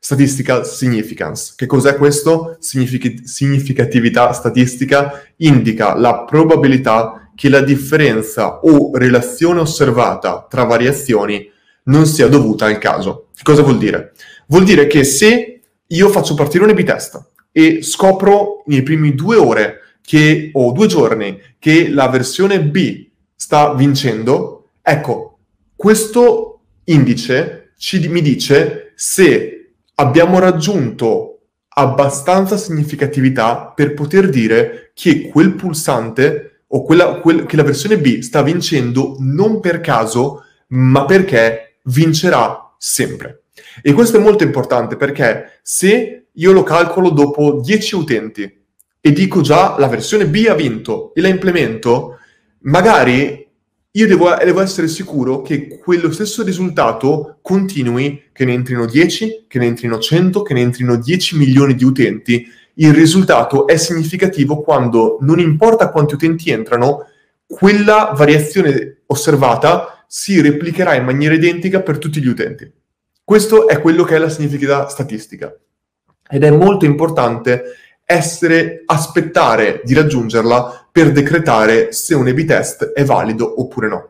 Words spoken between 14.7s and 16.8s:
che se io faccio partire un